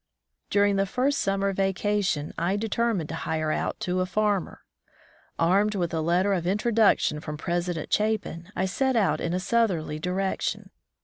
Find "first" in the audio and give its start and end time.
0.87-1.19